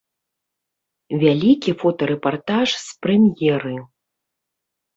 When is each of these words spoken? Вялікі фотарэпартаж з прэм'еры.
Вялікі 1.23 1.71
фотарэпартаж 1.85 2.69
з 2.89 3.07
прэм'еры. 3.07 3.77